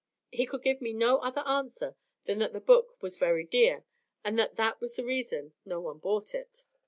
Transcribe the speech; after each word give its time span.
He 0.31 0.47
could 0.47 0.63
give 0.63 0.81
me 0.81 0.93
no 0.93 1.17
other 1.19 1.41
answer 1.41 1.95
than 2.25 2.39
that 2.39 2.53
the 2.53 2.59
book 2.59 2.97
was 3.03 3.17
very 3.19 3.43
dear, 3.45 3.85
and 4.23 4.39
that 4.39 4.55
that 4.55 4.81
was 4.81 4.95
the 4.95 5.05
reason 5.05 5.53
no 5.63 5.79
one 5.79 5.99
bought 5.99 6.33
it. 6.33 6.63